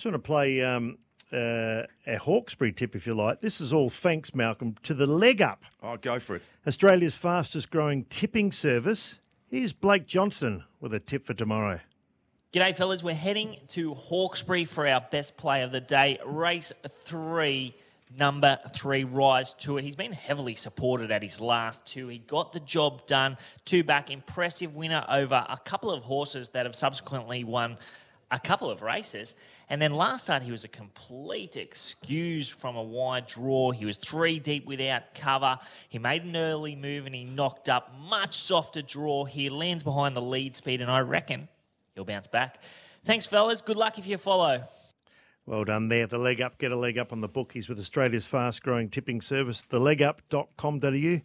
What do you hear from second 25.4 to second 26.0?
a couple